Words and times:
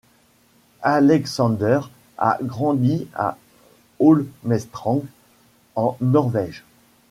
Aleksander 0.81 1.81
a 2.17 2.39
grandi 2.41 3.07
à 3.13 3.37
Holmestrand 3.99 5.03
en 5.75 5.95
Norvège. 6.01 6.63